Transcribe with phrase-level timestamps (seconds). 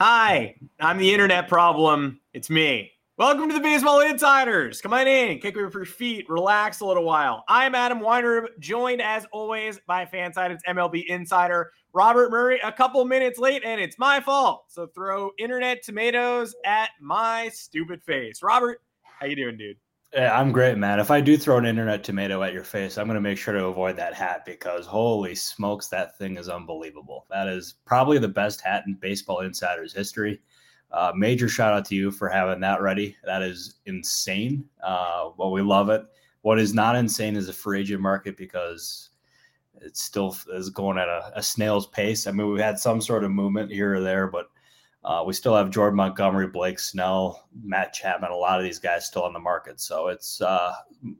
[0.00, 2.20] Hi, I'm the internet problem.
[2.32, 2.92] It's me.
[3.16, 4.80] Welcome to the Baseball Insiders.
[4.80, 7.42] Come on in, kick up your feet, relax a little while.
[7.48, 12.60] I'm Adam Weinrib, joined as always by Fansided's MLB insider Robert Murray.
[12.62, 14.66] A couple minutes late, and it's my fault.
[14.68, 18.40] So throw internet tomatoes at my stupid face.
[18.40, 19.78] Robert, how you doing, dude?
[20.16, 21.00] I'm great, man.
[21.00, 23.52] If I do throw an internet tomato at your face, I'm going to make sure
[23.52, 27.26] to avoid that hat because holy smokes, that thing is unbelievable.
[27.28, 30.40] That is probably the best hat in Baseball Insider's history.
[30.90, 33.16] Uh, major shout out to you for having that ready.
[33.24, 34.64] That is insane.
[34.82, 36.02] Uh, well, we love it.
[36.40, 39.10] What is not insane is the free agent market because
[39.82, 42.26] it still is going at a, a snail's pace.
[42.26, 44.46] I mean, we've had some sort of movement here or there, but
[45.04, 49.06] uh, we still have Jordan Montgomery, Blake Snell, Matt Chapman, a lot of these guys
[49.06, 49.80] still on the market.
[49.80, 50.72] So it's uh,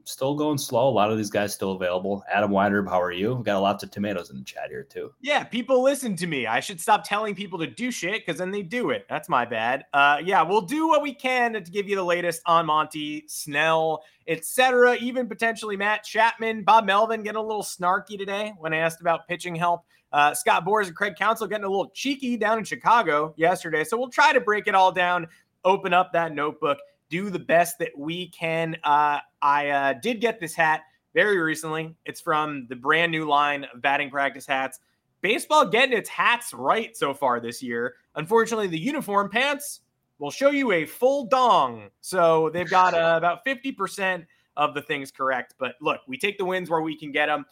[0.04, 0.88] still going slow.
[0.88, 2.24] A lot of these guys still available.
[2.30, 3.34] Adam Weinrib, how are you?
[3.34, 5.12] We've got lots of tomatoes in the chat here, too.
[5.20, 6.46] Yeah, people listen to me.
[6.46, 9.06] I should stop telling people to do shit because then they do it.
[9.08, 9.84] That's my bad.
[9.92, 14.02] Uh, yeah, we'll do what we can to give you the latest on Monty, Snell,
[14.26, 14.96] etc.
[14.96, 19.28] Even potentially Matt Chapman, Bob Melvin getting a little snarky today when I asked about
[19.28, 19.84] pitching help.
[20.12, 23.84] Uh, Scott Boras and Craig Counsell getting a little cheeky down in Chicago yesterday.
[23.84, 25.26] So we'll try to break it all down,
[25.64, 26.78] open up that notebook,
[27.10, 28.76] do the best that we can.
[28.84, 30.82] Uh, I uh, did get this hat
[31.14, 31.94] very recently.
[32.04, 34.80] It's from the brand new line of batting practice hats.
[35.20, 37.96] Baseball getting its hats right so far this year.
[38.14, 39.80] Unfortunately, the uniform pants
[40.18, 41.90] will show you a full dong.
[42.00, 44.26] So they've got uh, about 50%
[44.56, 45.54] of the things correct.
[45.58, 47.46] But look, we take the wins where we can get them.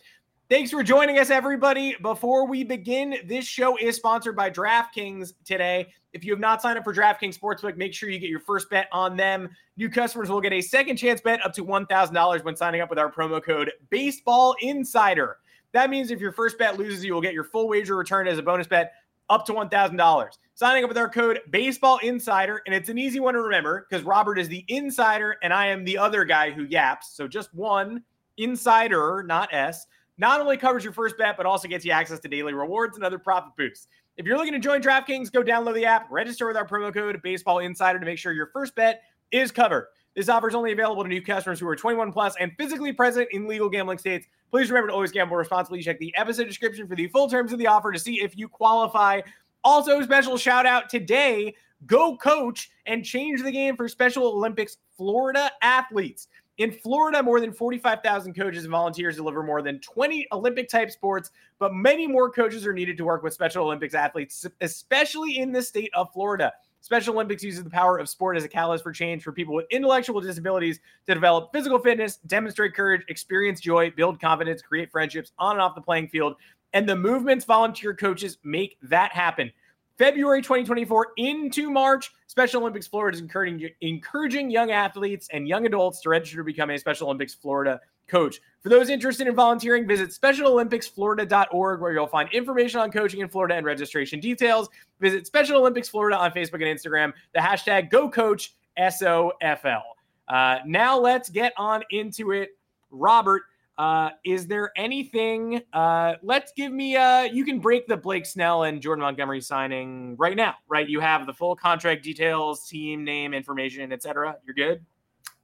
[0.49, 1.97] Thanks for joining us, everybody.
[2.01, 5.89] Before we begin, this show is sponsored by DraftKings today.
[6.13, 8.71] If you have not signed up for DraftKings Sportsbook, make sure you get your first
[8.71, 9.49] bet on them.
[9.77, 12.99] New customers will get a second chance bet up to $1,000 when signing up with
[13.01, 15.39] our promo code Baseball Insider.
[15.73, 18.39] That means if your first bet loses, you will get your full wager returned as
[18.39, 18.93] a bonus bet
[19.29, 20.29] up to $1,000.
[20.55, 24.05] Signing up with our code Baseball Insider, and it's an easy one to remember because
[24.05, 27.17] Robert is the insider and I am the other guy who yaps.
[27.17, 28.05] So just one
[28.39, 29.89] insider, not S
[30.19, 33.05] not only covers your first bet, but also gets you access to daily rewards and
[33.05, 33.89] other profit boosts.
[34.17, 37.21] If you're looking to join DraftKings, go download the app, register with our promo code
[37.23, 39.89] Baseball Insider to make sure your first bet is covered.
[40.15, 43.29] This offer is only available to new customers who are 21 plus and physically present
[43.33, 44.27] in legal gambling states.
[44.51, 45.83] Please remember to always gamble responsibly.
[45.83, 48.49] Check the episode description for the full terms of the offer to see if you
[48.49, 49.21] qualify.
[49.63, 51.55] Also, special shout out today
[51.85, 56.29] go coach and change the game for Special Olympics Florida athletes.
[56.59, 61.31] In Florida, more than 45,000 coaches and volunteers deliver more than 20 Olympic type sports,
[61.59, 65.61] but many more coaches are needed to work with Special Olympics athletes, especially in the
[65.61, 66.53] state of Florida.
[66.81, 69.67] Special Olympics uses the power of sport as a catalyst for change for people with
[69.71, 75.57] intellectual disabilities to develop physical fitness, demonstrate courage, experience joy, build confidence, create friendships on
[75.57, 76.37] and off the playing field.
[76.73, 79.53] And the movement's volunteer coaches make that happen.
[79.99, 86.01] February 2024 into March, Special Olympics Florida is encouraging, encouraging young athletes and young adults
[86.03, 88.41] to register to become a Special Olympics Florida coach.
[88.61, 93.55] For those interested in volunteering, visit SpecialOlympicsFlorida.org where you'll find information on coaching in Florida
[93.55, 94.69] and registration details.
[95.01, 97.13] Visit Special Olympics Florida on Facebook and Instagram.
[97.35, 99.83] The hashtag GoCoachSOFL.
[100.29, 102.51] Uh, now let's get on into it.
[102.91, 103.43] Robert,
[103.79, 105.61] uh, is there anything?
[105.73, 106.97] Uh, let's give me.
[106.97, 110.89] Uh, you can break the Blake Snell and Jordan Montgomery signing right now, right?
[110.89, 114.37] You have the full contract details, team name, information, etc.
[114.47, 114.85] You're good.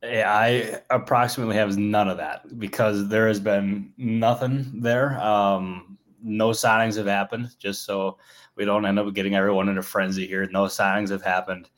[0.03, 5.21] Yeah, I approximately have none of that because there has been nothing there.
[5.21, 8.19] Um, no signings have happened, just so
[8.57, 10.49] we don't end up getting everyone in a frenzy here.
[10.51, 11.69] No signings have happened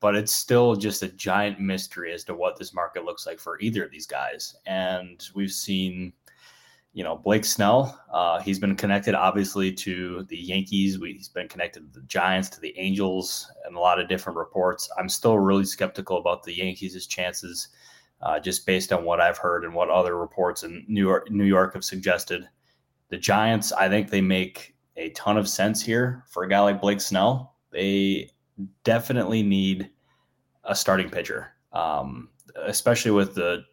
[0.00, 3.58] but it's still just a giant mystery as to what this market looks like for
[3.60, 4.54] either of these guys.
[4.66, 6.12] And we've seen,
[6.92, 10.98] you know, Blake Snell, uh, he's been connected obviously to the Yankees.
[10.98, 14.38] We, he's been connected to the Giants, to the Angels, and a lot of different
[14.38, 14.88] reports.
[14.98, 17.68] I'm still really skeptical about the Yankees' chances,
[18.22, 21.44] uh, just based on what I've heard and what other reports in New York, New
[21.44, 22.48] York have suggested.
[23.10, 26.80] The Giants, I think they make a ton of sense here for a guy like
[26.80, 27.56] Blake Snell.
[27.70, 28.30] They
[28.84, 29.90] definitely need
[30.64, 33.64] a starting pitcher, um, especially with the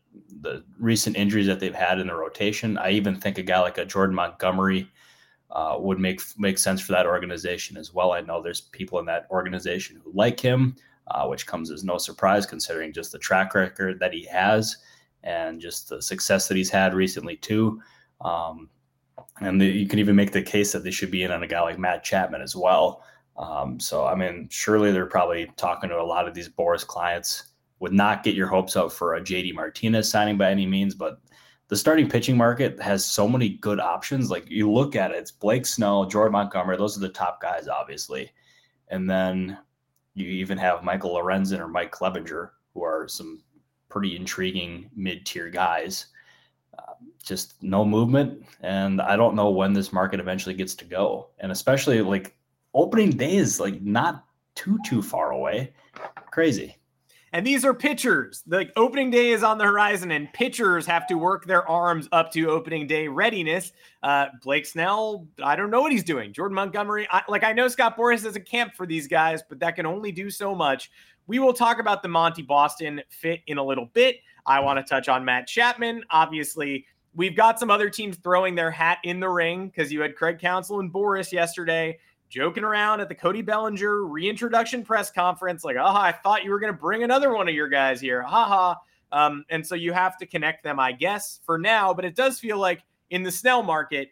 [0.41, 2.77] the recent injuries that they've had in the rotation.
[2.77, 4.89] I even think a guy like a Jordan Montgomery
[5.51, 8.11] uh, would make make sense for that organization as well.
[8.11, 10.75] I know there's people in that organization who like him,
[11.07, 14.77] uh, which comes as no surprise considering just the track record that he has
[15.23, 17.81] and just the success that he's had recently too.
[18.21, 18.69] Um,
[19.41, 21.47] and the, you can even make the case that they should be in on a
[21.47, 23.03] guy like Matt Chapman as well.
[23.37, 27.51] Um, so I mean, surely they're probably talking to a lot of these Boras clients
[27.79, 31.19] would not get your hopes up for a JD Martinez signing by any means, but
[31.67, 34.29] the starting pitching market has so many good options.
[34.29, 37.67] Like you look at it, it's Blake Snell, Jordan Montgomery, those are the top guys,
[37.67, 38.31] obviously.
[38.89, 39.57] And then
[40.13, 43.41] you even have Michael Lorenzen or Mike Clevinger, who are some
[43.89, 46.07] pretty intriguing mid-tier guys.
[46.77, 46.93] Uh,
[47.23, 51.29] just no movement, and I don't know when this market eventually gets to go.
[51.39, 52.34] And especially like
[52.75, 55.73] opening day is like not too too far away.
[56.31, 56.77] Crazy.
[57.33, 58.43] And these are pitchers.
[58.47, 62.31] The opening day is on the horizon, and pitchers have to work their arms up
[62.31, 63.73] to opening day readiness.
[64.01, 66.31] Uh, Blake Snell, I don't know what he's doing.
[66.31, 69.59] Jordan Montgomery, I, like I know Scott Boras has a camp for these guys, but
[69.59, 70.89] that can only do so much.
[71.27, 74.17] We will talk about the Monty Boston fit in a little bit.
[74.45, 76.05] I want to touch on Matt Chapman.
[76.11, 76.85] Obviously,
[77.15, 80.39] we've got some other teams throwing their hat in the ring because you had Craig
[80.39, 81.99] Counsell and Boras yesterday
[82.29, 86.59] joking around at the Cody Bellinger reintroduction press conference, like, oh, I thought you were
[86.59, 88.21] going to bring another one of your guys here.
[88.21, 88.75] Haha.
[89.11, 91.93] Um, and so you have to connect them, I guess, for now.
[91.93, 94.09] But it does feel like in the Snell market,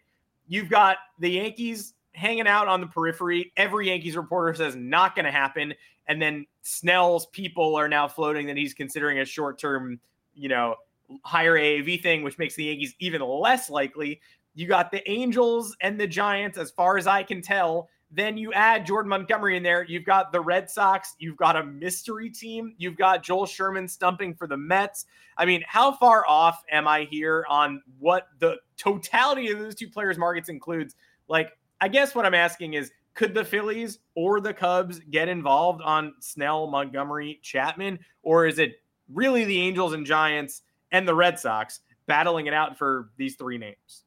[0.48, 3.52] you've got the Yankees hanging out on the periphery.
[3.56, 5.74] Every Yankees reporter says not going to happen.
[6.06, 10.00] And then Snell's people are now floating that he's considering a short term,
[10.34, 10.76] you know,
[11.22, 14.20] higher AAV thing, which makes the Yankees even less likely.
[14.54, 18.52] You got the Angels and the Giants, as far as I can tell, then you
[18.52, 19.84] add Jordan Montgomery in there.
[19.84, 21.14] You've got the Red Sox.
[21.18, 22.74] You've got a mystery team.
[22.78, 25.06] You've got Joel Sherman stumping for the Mets.
[25.36, 29.88] I mean, how far off am I here on what the totality of those two
[29.88, 30.94] players' markets includes?
[31.28, 35.82] Like, I guess what I'm asking is could the Phillies or the Cubs get involved
[35.82, 37.98] on Snell, Montgomery, Chapman?
[38.22, 38.80] Or is it
[39.12, 40.62] really the Angels and Giants
[40.92, 44.03] and the Red Sox battling it out for these three names?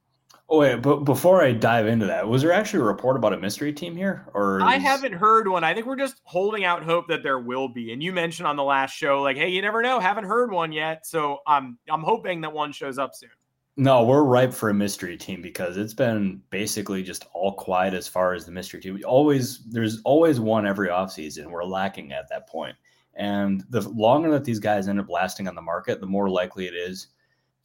[0.50, 3.38] Oh wait, but before I dive into that, was there actually a report about a
[3.38, 4.64] mystery team here, or is...
[4.64, 5.66] I haven't heard one.
[5.66, 7.92] I think we're just holding out hope that there will be.
[7.92, 10.72] And you mentioned on the last show, like, hey, you never know, haven't heard one
[10.72, 11.06] yet.
[11.06, 13.30] So I'm I'm hoping that one shows up soon.
[13.76, 18.08] No, we're ripe for a mystery team because it's been basically just all quiet as
[18.08, 18.94] far as the mystery team.
[18.94, 21.52] We always there's always one every offseason.
[21.52, 22.76] We're lacking at that point.
[23.16, 26.68] And the longer that these guys end up lasting on the market, the more likely
[26.68, 27.08] it is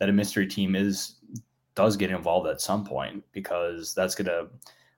[0.01, 1.17] that a mystery team is
[1.75, 4.49] does get involved at some point because that's going to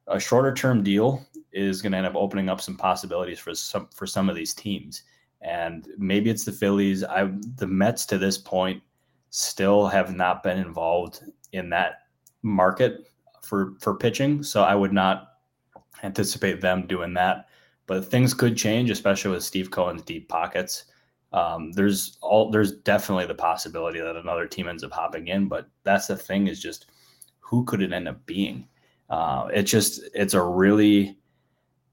[0.09, 3.89] a shorter term deal is going to end up opening up some possibilities for some
[3.95, 5.03] for some of these teams.
[5.41, 7.05] And maybe it's the Phillies.
[7.05, 8.83] I the Mets to this point
[9.31, 11.21] still have not been involved
[11.53, 12.03] in that
[12.43, 13.09] market
[13.43, 15.33] for for pitching so I would not
[16.03, 17.49] anticipate them doing that.
[17.87, 20.85] But things could change especially with Steve Cohen's deep pockets
[21.35, 25.69] um, there's all there's definitely the possibility that another team ends up hopping in, but
[25.83, 26.87] that's the thing is just
[27.41, 28.69] who could it end up being?
[29.11, 31.19] Uh, it's just it's a really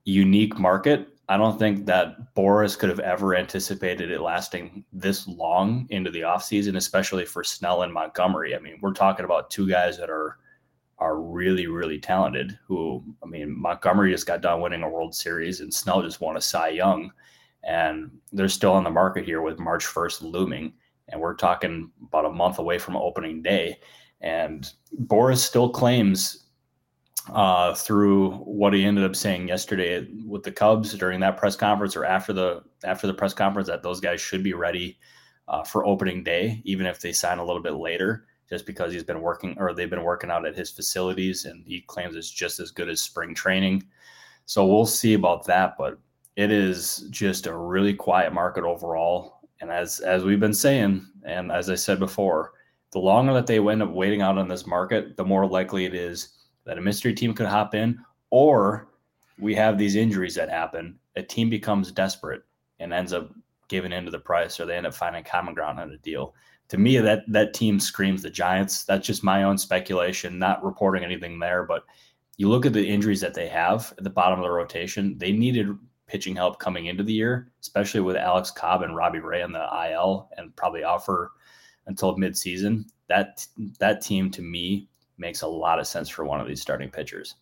[0.06, 1.08] unique market.
[1.28, 6.22] I don't think that Boras could have ever anticipated it lasting this long into the
[6.22, 8.56] offseason, especially for Snell and Montgomery.
[8.56, 10.38] I mean, we're talking about two guys that are
[11.00, 12.60] are really, really talented.
[12.68, 16.38] Who I mean, Montgomery just got done winning a World Series, and Snell just won
[16.38, 17.12] a Cy Young
[17.64, 20.74] and they're still on the market here with March 1st looming.
[21.10, 23.80] And we're talking about a month away from opening day.
[24.22, 24.72] And
[25.06, 26.46] Boras still claims
[27.34, 31.96] uh, through what he ended up saying yesterday with the Cubs during that press conference
[31.96, 34.98] or after the after the press conference that those guys should be ready
[35.48, 39.04] uh, for opening day, even if they sign a little bit later, just because he's
[39.04, 42.60] been working or they've been working out at his facilities, and he claims it's just
[42.60, 43.84] as good as spring training.
[44.46, 46.00] So we'll see about that, but
[46.36, 49.40] it is just a really quiet market overall.
[49.60, 52.54] And as as we've been saying, and as I said before,
[52.92, 55.94] the longer that they end up waiting out on this market, the more likely it
[55.94, 56.30] is
[56.66, 58.88] that a mystery team could hop in, or
[59.40, 60.98] we have these injuries that happen.
[61.16, 62.44] A team becomes desperate
[62.80, 63.32] and ends up
[63.68, 66.34] giving into the price, or they end up finding common ground on a deal.
[66.72, 68.86] to me, that that team screams the Giants.
[68.86, 71.64] That's just my own speculation, not reporting anything there.
[71.64, 71.84] But
[72.38, 75.18] you look at the injuries that they have at the bottom of the rotation.
[75.18, 75.68] They needed
[76.12, 79.66] pitching help coming into the year, especially with Alex Cobb and Robbie Ray on the
[79.90, 81.32] IL, and probably offer
[81.88, 82.84] until midseason.
[83.08, 83.48] That
[83.80, 87.36] that team to me makes a lot of sense for one of these starting pitchers.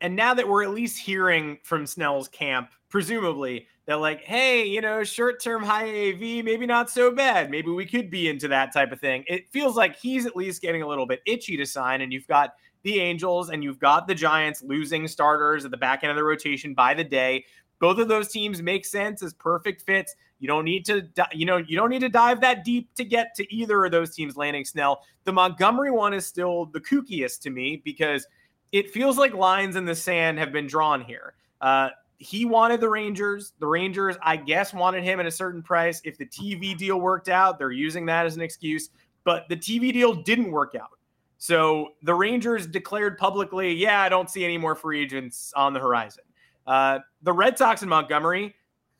[0.00, 4.80] And now that we're at least hearing from Snell's camp, presumably that like, hey, you
[4.80, 7.50] know, short term high AAV, maybe not so bad.
[7.50, 9.22] Maybe we could be into that type of thing.
[9.28, 12.00] It feels like he's at least getting a little bit itchy to sign.
[12.00, 16.02] And you've got the Angels and you've got the Giants losing starters at the back
[16.02, 17.44] end of the rotation by the day.
[17.80, 20.14] Both of those teams make sense as perfect fits.
[20.38, 23.34] You don't need to, you know, you don't need to dive that deep to get
[23.36, 25.02] to either of those teams landing Snell.
[25.24, 28.26] The Montgomery one is still the kookiest to me because
[28.72, 31.34] it feels like lines in the sand have been drawn here.
[31.60, 33.54] Uh, he wanted the Rangers.
[33.58, 36.02] The Rangers, I guess, wanted him at a certain price.
[36.04, 38.90] If the TV deal worked out, they're using that as an excuse.
[39.24, 40.98] But the TV deal didn't work out.
[41.38, 45.80] So the Rangers declared publicly, yeah, I don't see any more free agents on the
[45.80, 46.24] horizon.
[46.70, 48.54] Uh, the Red Sox in Montgomery,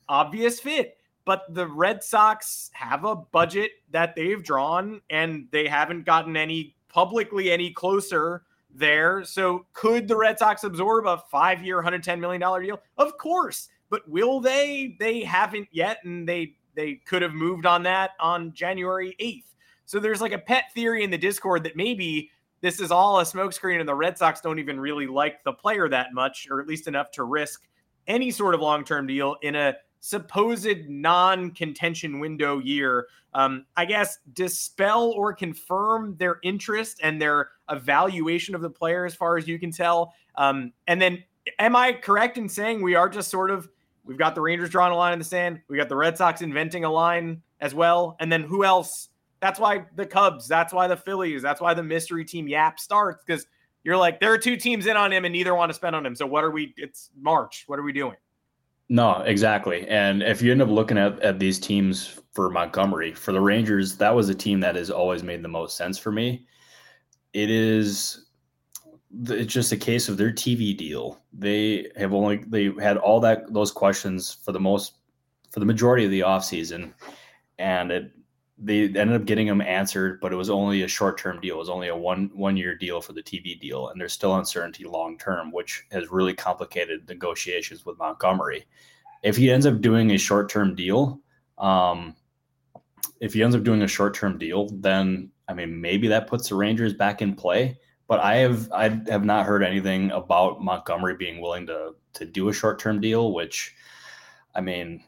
[0.09, 0.97] obvious fit.
[1.23, 6.75] But the Red Sox have a budget that they've drawn, and they haven't gotten any
[6.89, 8.43] publicly any closer
[8.75, 9.23] there.
[9.23, 12.81] So could the Red Sox absorb a five year, $110 million deal?
[12.97, 13.69] Of course.
[13.89, 14.97] But will they?
[14.99, 19.45] They haven't yet, and they they could have moved on that on January 8th.
[19.85, 23.23] So there's like a pet theory in the Discord that maybe this is all a
[23.23, 26.67] smokescreen and the Red Sox don't even really like the player that much, or at
[26.67, 27.67] least enough to risk
[28.07, 33.85] any sort of long term deal in a supposed non contention window year, um, I
[33.85, 39.47] guess, dispel or confirm their interest and their evaluation of the player as far as
[39.47, 40.13] you can tell.
[40.35, 41.23] Um, and then,
[41.59, 43.69] am I correct in saying we are just sort of,
[44.03, 46.41] we've got the Rangers drawing a line in the sand, we got the Red Sox
[46.41, 48.17] inventing a line as well.
[48.19, 49.09] And then who else?
[49.41, 53.23] That's why the Cubs, that's why the Phillies, that's why the mystery team Yap starts
[53.25, 53.45] because
[53.83, 56.05] you're like, there are two teams in on him and neither want to spend on
[56.05, 56.15] him.
[56.15, 56.73] So what are we?
[56.77, 57.63] It's March.
[57.67, 58.15] What are we doing?
[58.89, 59.87] No, exactly.
[59.87, 63.97] And if you end up looking at, at these teams for Montgomery, for the Rangers,
[63.97, 66.45] that was a team that has always made the most sense for me.
[67.33, 68.25] It is
[69.27, 71.21] it's just a case of their TV deal.
[71.33, 74.95] They have only they had all that those questions for the most
[75.51, 76.93] for the majority of the offseason.
[77.59, 78.11] And it
[78.63, 81.55] they ended up getting him answered, but it was only a short term deal.
[81.55, 84.35] It was only a one one year deal for the TV deal, and there's still
[84.35, 88.65] uncertainty long term, which has really complicated negotiations with Montgomery.
[89.23, 91.19] If he ends up doing a short term deal,
[91.57, 92.15] um,
[93.19, 96.49] if he ends up doing a short term deal, then I mean maybe that puts
[96.49, 97.79] the Rangers back in play.
[98.07, 102.49] But I have I have not heard anything about Montgomery being willing to to do
[102.49, 103.73] a short term deal, which
[104.53, 105.03] I mean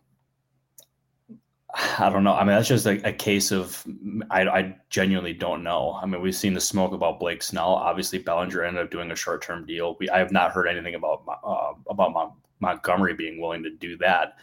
[1.76, 2.34] I don't know.
[2.34, 3.84] I mean, that's just a, a case of
[4.30, 6.00] I, I, genuinely don't know.
[6.02, 7.70] I mean, we've seen the smoke about Blake Snell.
[7.70, 9.98] Obviously, Bellinger ended up doing a short term deal.
[10.00, 14.36] We I have not heard anything about uh, about Montgomery being willing to do that.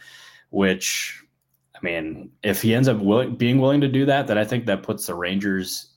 [0.49, 1.23] Which,
[1.73, 4.65] I mean, if he ends up willing, being willing to do that, then I think
[4.65, 5.93] that puts the Rangers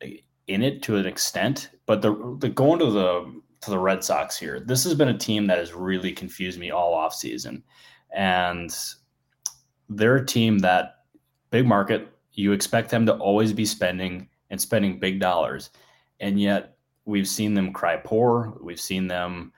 [0.00, 1.70] in it to an extent.
[1.86, 5.18] But the, the going to the to the Red Sox here, this has been a
[5.18, 7.64] team that has really confused me all off season,
[8.14, 8.72] and
[9.90, 11.04] they're a team that
[11.50, 15.70] big market, you expect them to always be spending and spending big dollars.
[16.20, 18.56] And yet we've seen them cry poor.
[18.62, 19.52] We've seen them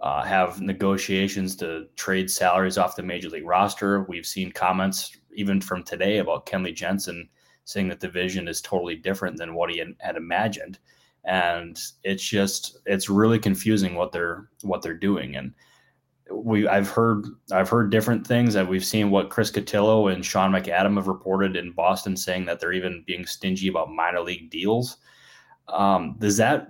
[0.00, 4.04] uh, have negotiations to trade salaries off the major league roster.
[4.08, 7.28] We've seen comments even from today about Kenley Jansen
[7.64, 10.78] saying that the vision is totally different than what he had imagined.
[11.24, 15.36] And it's just it's really confusing what they're what they're doing.
[15.36, 15.52] And
[16.30, 20.52] we I've heard I've heard different things that we've seen what Chris Cotillo and Sean
[20.52, 24.98] McAdam have reported in Boston saying that they're even being stingy about minor league deals.
[25.68, 26.68] Um, does that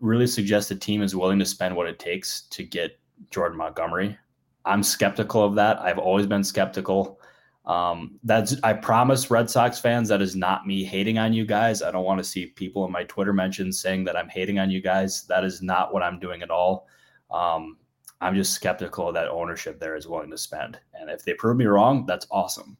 [0.00, 2.98] really suggest the team is willing to spend what it takes to get
[3.30, 4.18] Jordan Montgomery?
[4.64, 5.80] I'm skeptical of that.
[5.80, 7.20] I've always been skeptical.
[7.66, 11.82] Um, that's I promise Red Sox fans that is not me hating on you guys.
[11.82, 14.70] I don't want to see people in my Twitter mentions saying that I'm hating on
[14.70, 15.24] you guys.
[15.24, 16.88] That is not what I'm doing at all.
[17.30, 17.76] Um,
[18.20, 20.78] I'm just skeptical that ownership there is willing to spend.
[20.94, 22.76] And if they prove me wrong, that's awesome.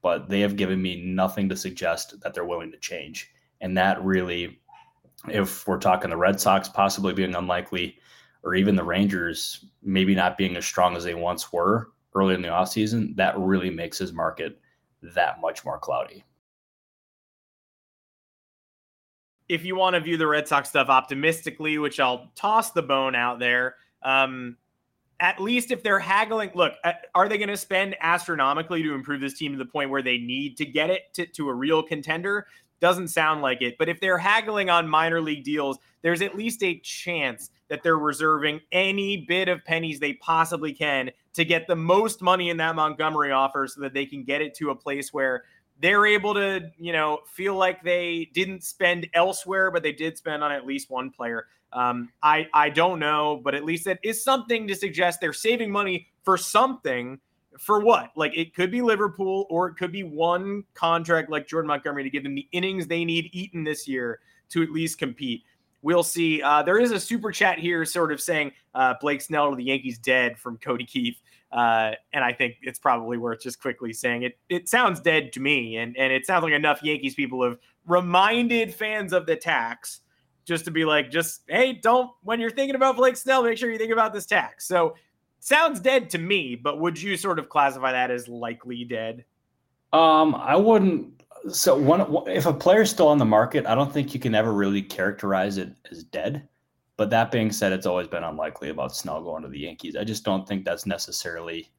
[0.00, 3.32] But they have given me nothing to suggest that they're willing to change.
[3.60, 4.60] And that really,
[5.28, 7.98] if we're talking the Red Sox possibly being unlikely,
[8.44, 12.42] or even the Rangers maybe not being as strong as they once were early in
[12.42, 14.60] the offseason, that really makes his market
[15.02, 16.24] that much more cloudy.
[19.48, 23.16] If you want to view the Red Sox stuff optimistically, which I'll toss the bone
[23.16, 24.56] out there, um,
[25.20, 29.20] at least if they're haggling, look, uh, are they going to spend astronomically to improve
[29.20, 31.82] this team to the point where they need to get it to, to a real
[31.82, 32.46] contender?
[32.80, 33.76] Doesn't sound like it.
[33.78, 37.98] But if they're haggling on minor league deals, there's at least a chance that they're
[37.98, 42.76] reserving any bit of pennies they possibly can to get the most money in that
[42.76, 45.44] Montgomery offer so that they can get it to a place where
[45.80, 50.42] they're able to, you know, feel like they didn't spend elsewhere, but they did spend
[50.42, 51.46] on at least one player.
[51.72, 55.70] Um, I I don't know, but at least that is something to suggest they're saving
[55.70, 57.20] money for something.
[57.58, 58.10] For what?
[58.16, 62.10] Like it could be Liverpool, or it could be one contract like Jordan Montgomery to
[62.10, 65.42] give them the innings they need eaten this year to at least compete.
[65.82, 66.42] We'll see.
[66.42, 69.64] Uh, there is a super chat here, sort of saying uh, Blake Snell to the
[69.64, 71.20] Yankees dead from Cody Keith.
[71.56, 74.38] Uh, and I think it's probably worth just quickly saying it.
[74.50, 78.74] It sounds dead to me, and and it sounds like enough Yankees people have reminded
[78.74, 80.00] fans of the tax
[80.44, 83.70] just to be like, just hey, don't when you're thinking about Blake Snell, make sure
[83.70, 84.68] you think about this tax.
[84.68, 84.96] So
[85.40, 89.24] sounds dead to me, but would you sort of classify that as likely dead?
[89.94, 91.22] Um, I wouldn't.
[91.48, 94.52] So one, if a player's still on the market, I don't think you can ever
[94.52, 96.46] really characterize it as dead.
[96.96, 99.96] But that being said, it's always been unlikely about Snell going to the Yankees.
[99.96, 101.70] I just don't think that's necessarily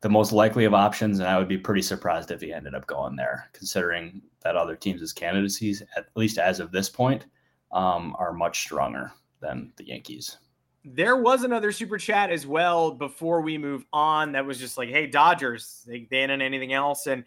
[0.00, 2.86] the most likely of options, and I would be pretty surprised if he ended up
[2.86, 7.26] going there, considering that other teams' candidacies, at least as of this point,
[7.72, 10.38] um, are much stronger than the Yankees.
[10.84, 14.90] There was another super chat as well before we move on that was just like,
[14.90, 17.24] "Hey Dodgers, they, they ain't anything else," and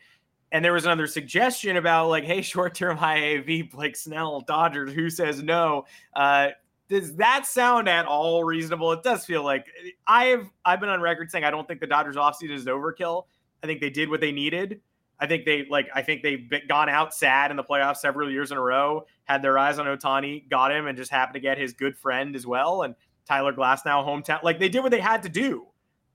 [0.52, 5.10] and there was another suggestion about like, "Hey, short-term high AAV Blake Snell, Dodgers, who
[5.10, 6.50] says no?" Uh,
[6.90, 8.92] does that sound at all reasonable?
[8.94, 9.66] It does feel like
[10.06, 13.26] I've I've been on record saying I don't think the Dodgers offseason is overkill.
[13.64, 14.82] I think they did what they needed.
[15.20, 18.52] I think they like I think they've gone out sad in the playoffs several years
[18.52, 21.58] in a row, had their eyes on Ohtani, got him, and just happened to get
[21.58, 22.84] his good friend as well.
[22.84, 24.44] And Tyler Glasnow hometown.
[24.44, 25.68] Like they did what they had to do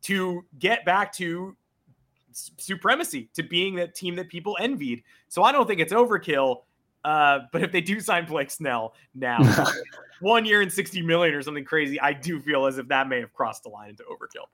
[0.02, 1.56] to get back to
[2.32, 5.02] supremacy, to being that team that people envied.
[5.28, 6.62] So I don't think it's overkill.
[7.04, 9.38] Uh, but if they do sign Blake Snell now,
[10.20, 13.20] one year and 60 million or something crazy, I do feel as if that may
[13.20, 14.46] have crossed the line into overkill.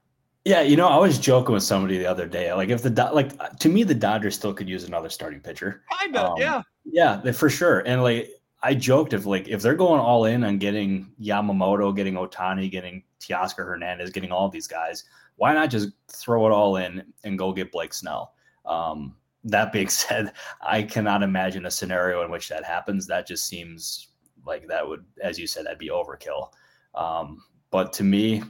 [0.44, 2.52] Yeah, you know, I was joking with somebody the other day.
[2.54, 5.82] Like, if the like to me, the Dodgers still could use another starting pitcher.
[6.00, 7.80] Kinda, um, yeah, yeah, for sure.
[7.80, 8.30] And like,
[8.62, 13.02] I joked if like if they're going all in on getting Yamamoto, getting Ohtani, getting
[13.20, 15.04] Teoscar Hernandez, getting all these guys,
[15.36, 18.32] why not just throw it all in and go get Blake Snell?
[18.64, 23.06] Um, that being said, I cannot imagine a scenario in which that happens.
[23.06, 24.08] That just seems
[24.46, 26.48] like that would, as you said, that'd be overkill.
[26.94, 28.42] Um, but to me,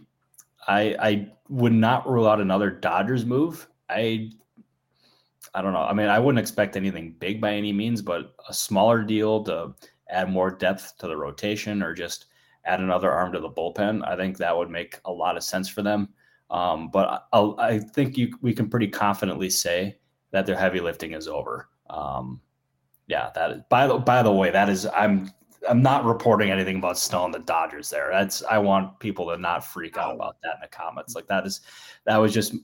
[0.67, 3.69] I I would not rule out another Dodgers move.
[3.89, 4.31] I
[5.55, 5.81] I don't know.
[5.83, 9.75] I mean, I wouldn't expect anything big by any means, but a smaller deal to
[10.11, 12.27] add more depth to the rotation or just
[12.65, 14.07] add another arm to the bullpen.
[14.07, 16.11] I think that would make a lot of sense for them.
[16.51, 19.99] Um, but I, I think you, we can pretty confidently say
[20.31, 21.69] that their heavy lifting is over.
[21.91, 22.41] Um,
[23.07, 25.31] yeah, that is, by the by the way, that is I'm
[25.69, 28.11] I'm not reporting anything about Snow and the Dodgers there.
[28.13, 31.15] That's I want people to not freak out about that in the comments.
[31.15, 31.63] Like that is
[32.05, 32.55] that was just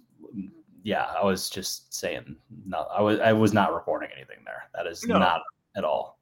[0.83, 4.65] yeah, I was just saying no, I was I was not reporting anything there.
[4.75, 5.19] That is no.
[5.19, 5.41] not
[5.77, 6.19] at all.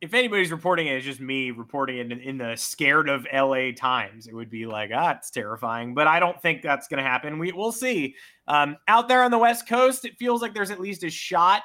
[0.00, 3.72] If anybody's reporting it, it's just me reporting it in, in, the scared of LA
[3.76, 4.26] Times.
[4.26, 5.92] It would be like, ah, it's terrifying.
[5.92, 7.38] But I don't think that's going to happen.
[7.38, 8.14] We we'll see.
[8.48, 11.62] Um, out there on the West Coast, it feels like there's at least a shot,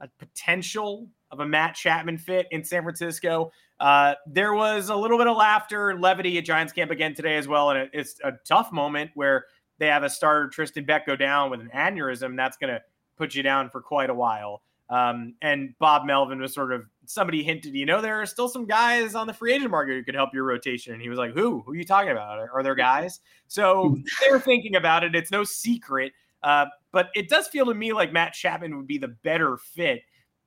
[0.00, 3.50] a potential of a Matt Chapman fit in San Francisco.
[3.80, 7.36] Uh, there was a little bit of laughter and levity at Giants camp again today
[7.36, 9.46] as well, and it, it's a tough moment where
[9.78, 12.36] they have a starter Tristan Beck go down with an aneurysm.
[12.36, 12.80] That's going to
[13.16, 14.62] put you down for quite a while.
[14.90, 18.66] Um, and Bob Melvin was sort of somebody hinted, you know, there are still some
[18.66, 20.92] guys on the free agent market who could help your rotation.
[20.92, 21.60] And he was like, Who?
[21.60, 22.38] Who are you talking about?
[22.38, 23.20] Are, are there guys?
[23.48, 25.14] So they're thinking about it.
[25.14, 26.12] It's no secret.
[26.42, 30.02] Uh, but it does feel to me like Matt Chapman would be the better fit.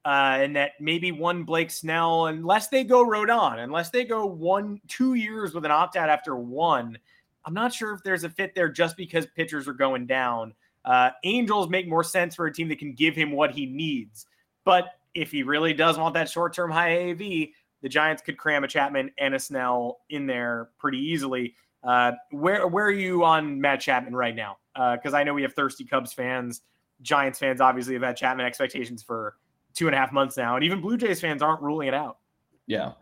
[0.05, 4.79] Uh, and that maybe one Blake Snell, unless they go Rodon, unless they go one,
[4.87, 6.97] two years with an opt out after one,
[7.45, 10.53] I'm not sure if there's a fit there just because pitchers are going down.
[10.85, 14.27] Uh, Angels make more sense for a team that can give him what he needs.
[14.63, 17.51] But if he really does want that short term high AAV,
[17.81, 21.55] the Giants could cram a Chapman and a Snell in there pretty easily.
[21.83, 24.57] Uh, where where are you on Matt Chapman right now?
[24.73, 26.61] Because uh, I know we have thirsty Cubs fans,
[27.01, 29.35] Giants fans obviously have had Chapman expectations for
[29.73, 32.17] two and a half months now, and even Blue Jays fans aren't ruling it out.
[32.65, 32.93] Yeah,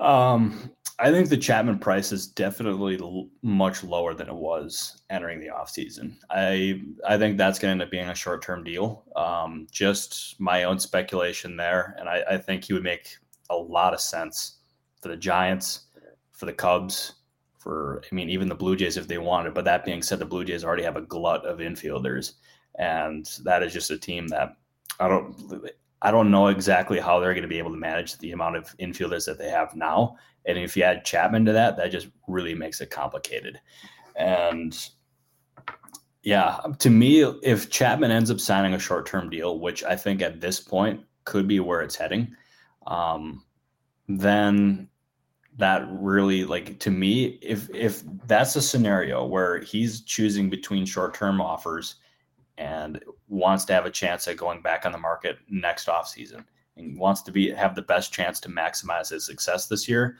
[0.00, 5.40] um, I think the Chapman price is definitely l- much lower than it was entering
[5.40, 6.16] the offseason.
[6.30, 9.04] I I think that's going to end up being a short term deal.
[9.14, 13.16] Um, just my own speculation there, and I, I think he would make
[13.50, 14.58] a lot of sense
[15.02, 15.86] for the Giants,
[16.32, 17.12] for the Cubs,
[17.58, 19.52] for I mean even the Blue Jays if they wanted.
[19.52, 22.34] But that being said, the Blue Jays already have a glut of infielders,
[22.78, 24.56] and that is just a team that
[24.98, 25.62] I don't
[26.02, 28.76] I don't know exactly how they're going to be able to manage the amount of
[28.78, 30.16] infielders that they have now.
[30.46, 33.60] And if you add Chapman to that, that just really makes it complicated.
[34.14, 34.78] And
[36.22, 40.22] yeah, to me, if Chapman ends up signing a short term deal, which I think
[40.22, 42.34] at this point could be where it's heading,
[42.86, 43.44] um,
[44.08, 44.88] then
[45.58, 51.40] that really like to me if if that's a scenario where he's choosing between short-term
[51.40, 51.96] offers
[52.58, 56.44] and wants to have a chance at going back on the market next offseason
[56.76, 60.18] and wants to be have the best chance to maximize his success this year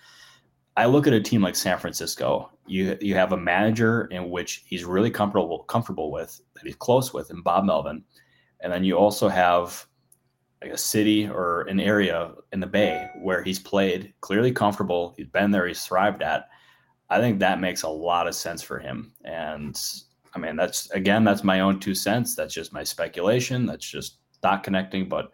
[0.76, 4.64] i look at a team like san francisco you you have a manager in which
[4.66, 8.02] he's really comfortable comfortable with that he's close with and bob melvin
[8.60, 9.86] and then you also have
[10.62, 15.14] like a city or an area in the Bay where he's played clearly comfortable.
[15.16, 15.66] He's been there.
[15.66, 16.48] He's thrived at.
[17.10, 19.12] I think that makes a lot of sense for him.
[19.24, 19.78] And
[20.34, 22.34] I mean, that's again, that's my own two cents.
[22.34, 23.66] That's just my speculation.
[23.66, 25.08] That's just not connecting.
[25.08, 25.30] But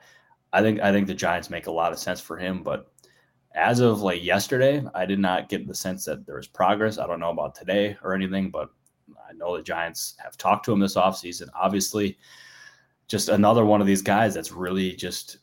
[0.53, 2.63] I think I think the Giants make a lot of sense for him.
[2.63, 2.93] But
[3.55, 6.99] as of like yesterday, I did not get the sense that there was progress.
[6.99, 8.71] I don't know about today or anything, but
[9.29, 11.49] I know the Giants have talked to him this offseason.
[11.55, 12.19] Obviously,
[13.09, 15.39] just another one of these guys that's really just,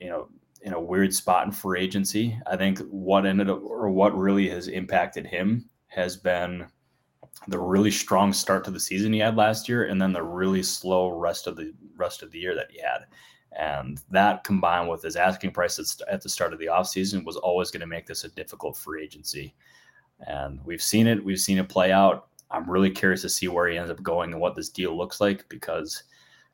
[0.00, 0.28] you know,
[0.62, 2.38] in a weird spot in free agency.
[2.46, 6.66] I think what ended up or what really has impacted him has been
[7.48, 10.62] the really strong start to the season he had last year and then the really
[10.62, 13.06] slow rest of the rest of the year that he had.
[13.58, 17.70] And that combined with his asking price at the start of the offseason was always
[17.70, 19.54] going to make this a difficult free agency.
[20.26, 21.24] And we've seen it.
[21.24, 22.28] We've seen it play out.
[22.50, 25.20] I'm really curious to see where he ends up going and what this deal looks
[25.20, 26.02] like because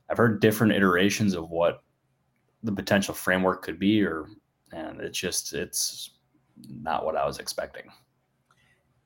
[0.08, 1.82] I've heard different iterations of what
[2.62, 4.28] the potential framework could be, or
[4.72, 6.10] and it's just it's
[6.68, 7.84] not what I was expecting.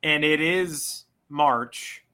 [0.02, 2.04] And it is March,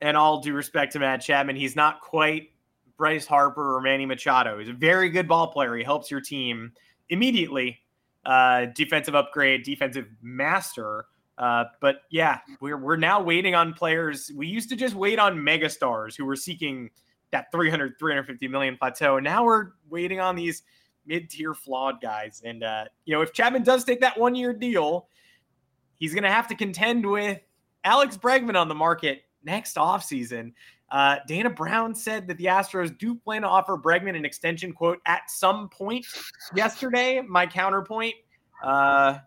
[0.00, 2.50] and all due respect to Matt Chapman, he's not quite
[2.96, 4.58] Bryce Harper or Manny Machado.
[4.58, 5.76] He's a very good ball player.
[5.76, 6.72] He helps your team
[7.08, 7.80] immediately.
[8.24, 11.06] Uh, defensive upgrade, defensive master.
[11.38, 14.32] Uh, but yeah, we're we're now waiting on players.
[14.34, 16.90] We used to just wait on megastars who were seeking
[17.30, 19.16] that 300, 350 million plateau.
[19.16, 20.62] And now we're waiting on these
[21.06, 22.42] mid tier flawed guys.
[22.44, 25.08] And, uh, you know, if Chapman does take that one year deal,
[25.96, 27.40] he's going to have to contend with
[27.84, 30.52] Alex Bregman on the market next offseason.
[30.90, 34.98] Uh, Dana Brown said that the Astros do plan to offer Bregman an extension, quote,
[35.06, 36.06] at some point
[36.54, 37.20] yesterday.
[37.20, 38.14] My counterpoint,
[38.62, 39.18] uh,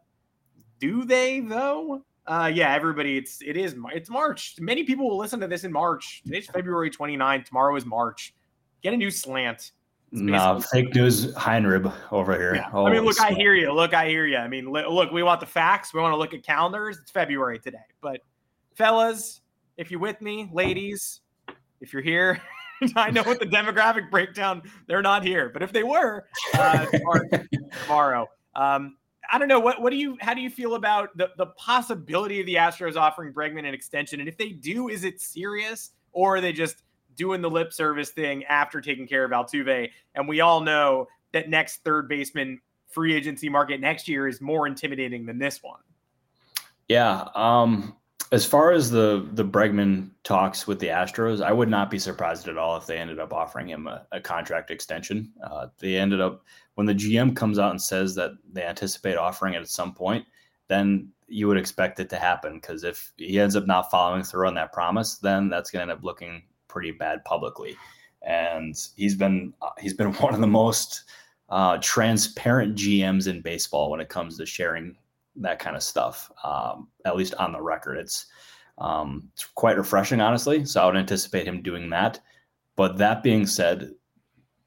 [0.79, 2.03] do they though?
[2.25, 4.55] Uh, yeah, everybody, it's it is it's March.
[4.59, 6.21] Many people will listen to this in March.
[6.23, 7.45] Today's February 29th.
[7.45, 8.33] Tomorrow is March.
[8.81, 9.71] Get a new slant.
[10.11, 12.55] No, fake news, Weinrib over here.
[12.55, 12.69] Yeah.
[12.73, 13.71] I mean, look, I hear you.
[13.71, 14.37] Look, I hear you.
[14.37, 15.93] I mean, look, we want the facts.
[15.93, 16.97] We want to look at calendars.
[16.99, 17.77] It's February today.
[18.01, 18.21] But,
[18.75, 19.41] fellas,
[19.77, 21.21] if you're with me, ladies,
[21.81, 22.41] if you're here,
[22.95, 25.49] I know with the demographic breakdown, they're not here.
[25.49, 26.85] But if they were, uh,
[27.83, 28.27] tomorrow.
[28.55, 28.95] Um,
[29.31, 32.39] I don't know what what do you how do you feel about the the possibility
[32.39, 34.19] of the Astros offering Bregman an extension?
[34.19, 36.83] And if they do, is it serious or are they just
[37.15, 39.89] doing the lip service thing after taking care of Altuve?
[40.15, 44.65] And we all know that next third baseman free agency market next year is more
[44.65, 45.79] intimidating than this one.
[46.87, 47.95] Yeah, um,
[48.31, 52.47] as far as the the Bregman talks with the Astros, I would not be surprised
[52.47, 55.31] at all if they ended up offering him a, a contract extension.
[55.43, 56.43] Uh, they ended up
[56.75, 60.25] when the GM comes out and says that they anticipate offering it at some point,
[60.67, 64.47] then you would expect it to happen because if he ends up not following through
[64.47, 67.75] on that promise, then that's going to end up looking pretty bad publicly.
[68.21, 71.05] And he's been uh, he's been one of the most
[71.49, 74.95] uh, transparent GMs in baseball when it comes to sharing
[75.37, 76.31] that kind of stuff.
[76.43, 78.27] Um, at least on the record, it's
[78.77, 80.65] um, it's quite refreshing, honestly.
[80.65, 82.19] So I would anticipate him doing that.
[82.75, 83.91] But that being said,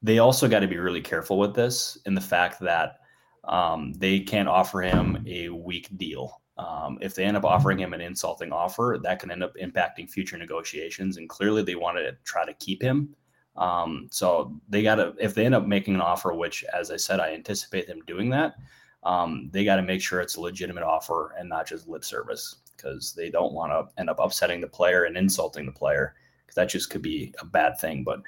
[0.03, 2.97] they also got to be really careful with this in the fact that
[3.45, 6.41] um, they can't offer him a weak deal.
[6.57, 10.07] Um, if they end up offering him an insulting offer, that can end up impacting
[10.09, 11.17] future negotiations.
[11.17, 13.15] And clearly, they wanted to try to keep him.
[13.55, 16.97] Um, so they got to, if they end up making an offer, which, as I
[16.97, 18.55] said, I anticipate them doing that,
[19.05, 22.57] um, they got to make sure it's a legitimate offer and not just lip service
[22.75, 26.55] because they don't want to end up upsetting the player and insulting the player because
[26.55, 28.03] that just could be a bad thing.
[28.03, 28.21] But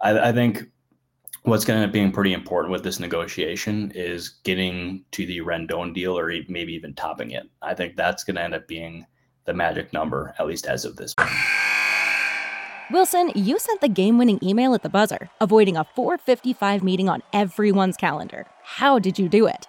[0.00, 0.64] I, I think
[1.42, 5.38] what's going to end up being pretty important with this negotiation is getting to the
[5.38, 7.44] Rendon deal or maybe even topping it.
[7.62, 9.06] I think that's going to end up being
[9.44, 11.30] the magic number, at least as of this point.
[12.90, 17.22] Wilson, you sent the game winning email at the buzzer, avoiding a 455 meeting on
[17.32, 18.46] everyone's calendar.
[18.64, 19.68] How did you do it?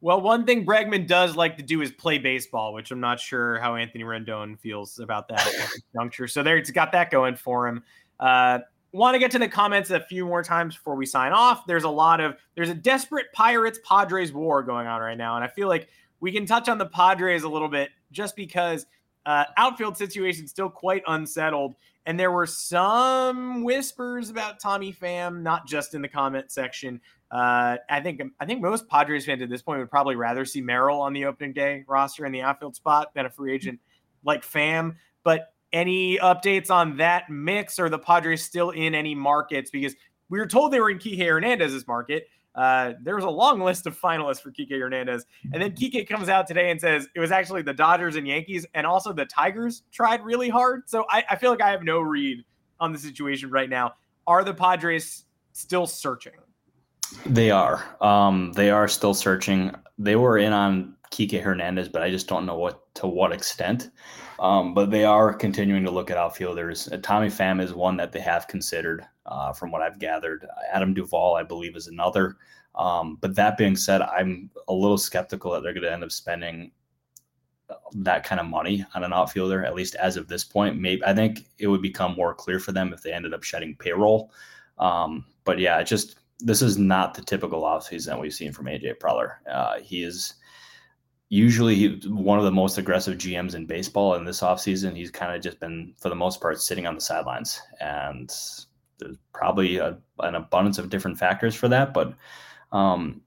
[0.00, 3.58] Well, one thing Bregman does like to do is play baseball, which I'm not sure
[3.58, 6.28] how Anthony Rendon feels about that at this juncture.
[6.28, 7.82] So there, it's got that going for him.
[8.20, 8.60] Uh,
[8.92, 11.66] want to get to the comments a few more times before we sign off.
[11.66, 15.44] There's a lot of there's a desperate Pirates Padres war going on right now, and
[15.44, 15.88] I feel like
[16.20, 18.86] we can touch on the Padres a little bit just because
[19.26, 21.74] uh, outfield situation still quite unsettled,
[22.06, 27.00] and there were some whispers about Tommy Pham, not just in the comment section.
[27.30, 30.60] Uh, I think I think most Padres fans at this point would probably rather see
[30.60, 33.80] Merrill on the opening day roster in the outfield spot than a free agent
[34.24, 34.96] like Pham.
[35.24, 37.78] But any updates on that mix?
[37.78, 39.70] Or the Padres still in any markets?
[39.70, 39.94] Because
[40.30, 42.28] we were told they were in Kike Hernandez's market.
[42.54, 45.26] Uh, there was a long list of finalists for Kike Hernandez.
[45.52, 48.66] And then Kike comes out today and says it was actually the Dodgers and Yankees,
[48.74, 50.88] and also the Tigers tried really hard.
[50.88, 52.44] So I, I feel like I have no read
[52.80, 53.94] on the situation right now.
[54.26, 56.32] Are the Padres still searching?
[57.26, 57.84] They are.
[58.00, 59.74] Um, they are still searching.
[59.98, 63.90] They were in on Kike Hernandez, but I just don't know what to what extent.
[64.40, 66.88] Um, but they are continuing to look at outfielders.
[66.88, 70.46] Uh, Tommy Pham is one that they have considered, uh, from what I've gathered.
[70.72, 72.36] Adam Duvall, I believe, is another.
[72.76, 76.12] Um, but that being said, I'm a little skeptical that they're going to end up
[76.12, 76.70] spending
[77.92, 80.78] that kind of money on an outfielder, at least as of this point.
[80.78, 83.74] Maybe I think it would become more clear for them if they ended up shedding
[83.76, 84.30] payroll.
[84.78, 89.36] Um, but yeah, just this is not the typical offseason we've seen from AJ Preller.
[89.50, 90.34] Uh, he is
[91.30, 94.14] usually one of the most aggressive GMs in baseball.
[94.14, 97.00] In this offseason, he's kind of just been, for the most part, sitting on the
[97.00, 97.60] sidelines.
[97.80, 98.32] And
[98.98, 101.92] there's probably a, an abundance of different factors for that.
[101.92, 102.14] But
[102.72, 103.20] um,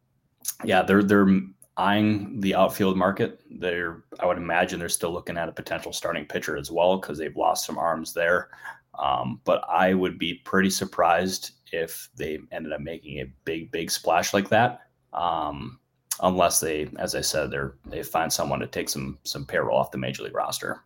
[0.63, 1.41] yeah, they're they're
[1.78, 3.41] eyeing the outfield market.
[3.50, 7.17] They're I would imagine they're still looking at a potential starting pitcher as well because
[7.17, 8.50] they've lost some arms there.
[9.02, 13.90] Um, but I would be pretty surprised if they ended up making a big big
[13.90, 14.82] splash like that.
[15.12, 15.80] Um,
[16.22, 19.92] unless they, as I said, they're they find someone to take some some payroll off
[19.92, 20.82] the major league roster.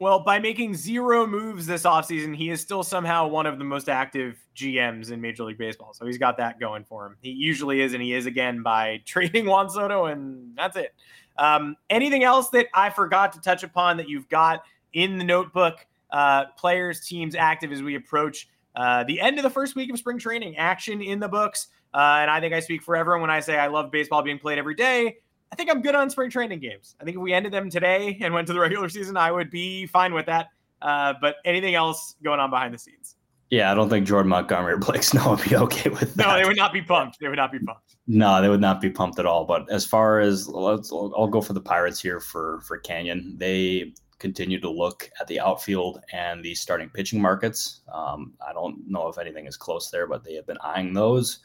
[0.00, 3.88] Well, by making zero moves this offseason, he is still somehow one of the most
[3.88, 5.94] active GMs in Major League Baseball.
[5.94, 7.16] So he's got that going for him.
[7.22, 10.94] He usually is, and he is again by trading Juan Soto, and that's it.
[11.38, 15.86] Um, anything else that I forgot to touch upon that you've got in the notebook?
[16.14, 19.98] Uh, players, teams active as we approach uh, the end of the first week of
[19.98, 20.56] spring training.
[20.56, 21.66] Action in the books.
[21.92, 24.38] Uh, and I think I speak for everyone when I say I love baseball being
[24.38, 25.16] played every day.
[25.50, 26.94] I think I'm good on spring training games.
[27.00, 29.50] I think if we ended them today and went to the regular season, I would
[29.50, 30.50] be fine with that.
[30.80, 33.16] Uh, but anything else going on behind the scenes?
[33.50, 36.26] Yeah, I don't think Jordan Montgomery or Blake Snell would be okay with that.
[36.26, 37.18] No, they would not be pumped.
[37.18, 37.96] They would not be pumped.
[38.06, 39.44] No, they would not be pumped at all.
[39.44, 43.34] But as far as let's, I'll go for the Pirates here for for Canyon.
[43.36, 47.82] They continue to look at the outfield and the starting pitching markets.
[47.92, 51.40] Um, I don't know if anything is close there, but they have been eyeing those.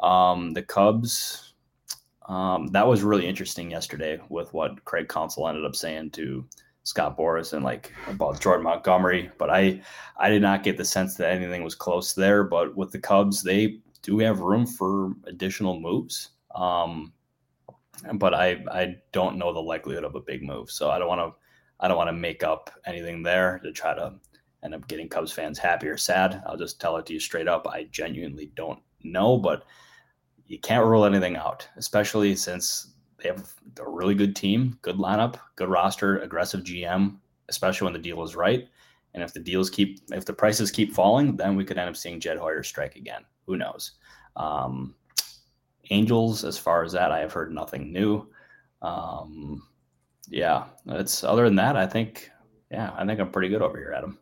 [0.00, 1.54] Um, the Cubs,
[2.28, 6.44] um, that was really interesting yesterday with what Craig Counsell ended up saying to
[6.82, 9.30] Scott Boras and like about Jordan Montgomery.
[9.38, 9.80] But I,
[10.18, 12.44] I did not get the sense that anything was close there.
[12.44, 16.32] But with the Cubs, they do have room for additional moves.
[16.54, 17.14] Um,
[18.14, 20.70] but I, I don't know the likelihood of a big move.
[20.70, 21.32] So I don't want to,
[21.80, 24.14] I don't want to make up anything there to try to
[24.62, 26.42] end up getting Cubs fans happy or sad.
[26.46, 27.66] I'll just tell it to you straight up.
[27.68, 29.64] I genuinely don't know, but
[30.46, 35.36] you can't rule anything out, especially since they have a really good team, good lineup,
[35.56, 37.16] good roster, aggressive GM,
[37.48, 38.68] especially when the deal is right.
[39.14, 41.96] And if the deals keep, if the prices keep falling, then we could end up
[41.96, 43.22] seeing Jed Hoyer strike again.
[43.46, 43.92] Who knows?
[44.36, 44.94] Um,
[45.90, 48.28] Angels, as far as that, I have heard nothing new.
[48.82, 49.62] Um,
[50.30, 52.30] yeah, it's other than that, I think,
[52.70, 54.18] yeah, I think I'm pretty good over here, Adam.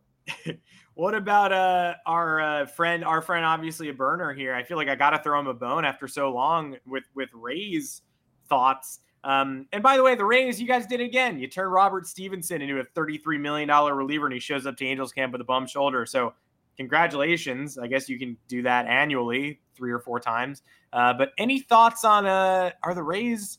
[0.97, 4.55] What about uh, our uh, friend, our friend, obviously a burner here?
[4.55, 7.29] I feel like I got to throw him a bone after so long with with
[7.35, 8.01] Ray's
[8.49, 9.01] thoughts.
[9.23, 11.39] Um, and by the way, the Rays, you guys did it again.
[11.39, 15.13] You turned Robert Stephenson into a $33 million reliever, and he shows up to Angels
[15.13, 16.07] camp with a bum shoulder.
[16.07, 16.33] So,
[16.79, 17.77] congratulations.
[17.77, 20.63] I guess you can do that annually, three or four times.
[20.95, 23.59] Uh, but any thoughts on uh, are the Rays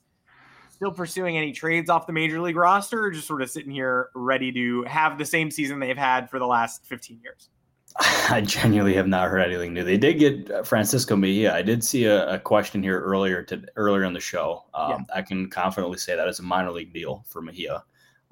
[0.77, 4.09] still pursuing any trades off the major league roster or just sort of sitting here
[4.13, 7.49] ready to have the same season they've had for the last 15 years?
[8.29, 9.83] I genuinely have not heard anything new.
[9.83, 11.55] They did get uh, Francisco Mejia.
[11.55, 14.65] I did see a, a question here earlier to earlier in the show.
[14.75, 15.15] Um, yeah.
[15.15, 17.83] I can confidently say that it's a minor league deal for Mejia,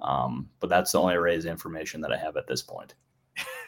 [0.04, 2.94] um, but that's the only raised information that I have at this point.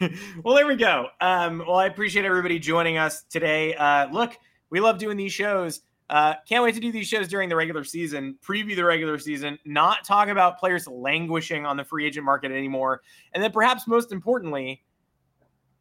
[0.44, 1.08] well, there we go.
[1.20, 3.74] Um, well, I appreciate everybody joining us today.
[3.74, 4.38] Uh, look,
[4.70, 5.80] we love doing these shows.
[6.10, 9.58] Uh, can't wait to do these shows during the regular season, preview the regular season,
[9.64, 13.02] not talk about players languishing on the free agent market anymore.
[13.34, 14.82] And then perhaps most importantly,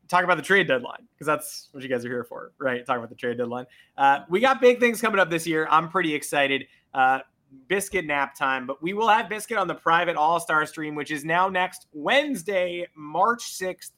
[0.08, 2.86] talk about the trade deadline because that's what you guys are here for, right?
[2.86, 3.66] Talk about the trade deadline.
[3.98, 5.68] Uh, we got big things coming up this year.
[5.70, 6.68] I'm pretty excited.
[6.94, 7.20] Uh,
[7.70, 11.12] Biscuit nap time, but we will have Biscuit on the private All Star stream, which
[11.12, 13.92] is now next Wednesday, March 6th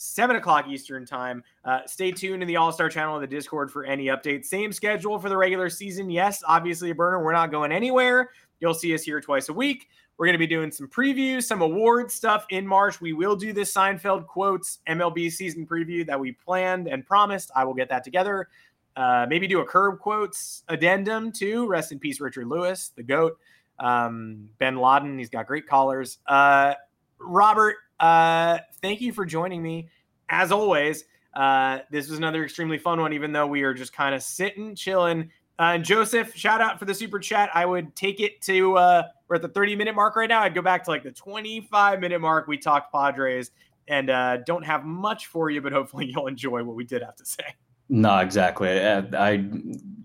[0.00, 1.44] 7 o'clock Eastern Time.
[1.62, 4.46] Uh, stay tuned in the All Star channel and the Discord for any updates.
[4.46, 6.08] Same schedule for the regular season.
[6.08, 7.22] Yes, obviously, a burner.
[7.22, 8.30] We're not going anywhere.
[8.60, 9.88] You'll see us here twice a week.
[10.16, 13.00] We're going to be doing some previews, some award stuff in March.
[13.00, 17.50] We will do this Seinfeld quotes MLB season preview that we planned and promised.
[17.54, 18.48] I will get that together.
[18.96, 21.66] Uh, maybe do a curb quotes addendum too.
[21.66, 23.38] Rest in peace, Richard Lewis, the GOAT.
[23.78, 26.18] Um, ben Laden, he's got great callers.
[26.26, 26.74] Uh,
[27.18, 29.88] Robert, uh, thank you for joining me.
[30.28, 34.14] As always, uh, this was another extremely fun one, even though we are just kind
[34.14, 35.30] of sitting, chilling.
[35.58, 37.50] Uh, Joseph, shout out for the super chat.
[37.54, 40.42] I would take it to uh, we're at the 30 minute mark right now.
[40.42, 42.48] I'd go back to like the 25 minute mark.
[42.48, 43.50] We talked Padres
[43.86, 47.16] and uh, don't have much for you, but hopefully you'll enjoy what we did have
[47.16, 47.44] to say.
[47.88, 48.68] No, exactly.
[48.68, 49.44] I, I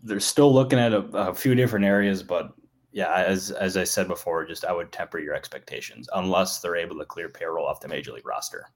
[0.04, 2.54] they're still looking at a, a few different areas, but
[2.96, 6.98] yeah, as as I said before, just I would temper your expectations unless they're able
[6.98, 8.70] to clear payroll off the major league roster.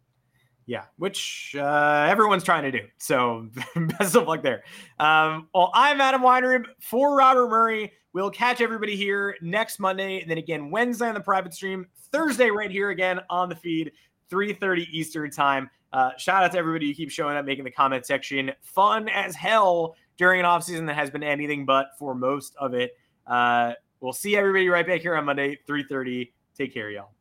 [0.66, 2.86] Yeah, which uh, everyone's trying to do.
[2.98, 3.48] So
[3.98, 4.64] best of luck there.
[5.00, 7.94] Um, well, I'm Adam Weinrib for Robert Murray.
[8.12, 12.52] We'll catch everybody here next Monday, and then again Wednesday on the private stream, Thursday
[12.52, 13.94] right here again on the feed,
[14.30, 15.70] 3:30 Eastern time.
[15.94, 19.34] Uh, shout out to everybody who keeps showing up, making the comment section fun as
[19.34, 22.98] hell during an off season that has been anything but for most of it.
[23.26, 26.32] Uh, We'll see everybody right back here on Monday, 3:30.
[26.58, 27.12] Take care, y'all.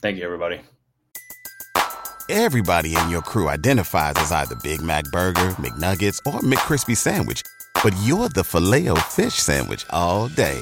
[0.00, 0.60] Thank you, everybody.
[2.28, 7.42] Everybody in your crew identifies as either Big Mac Burger, McNuggets, or McCrispy Sandwich,
[7.84, 10.60] but you're the filet fish Sandwich all day.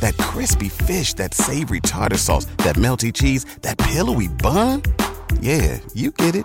[0.00, 4.82] That crispy fish, that savory tartar sauce, that melty cheese, that pillowy bun.
[5.40, 6.44] Yeah, you get it